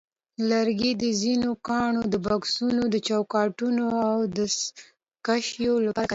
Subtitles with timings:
[0.49, 6.09] لرګي د ځینو ګاڼو د بکسونو، چوکاټونو، او دستکشیو لپاره کارېږي.